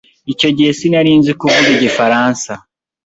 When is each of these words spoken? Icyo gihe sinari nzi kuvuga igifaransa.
Icyo 0.33 0.49
gihe 0.55 0.71
sinari 0.77 1.11
nzi 1.19 1.33
kuvuga 1.39 1.69
igifaransa. 1.75 2.51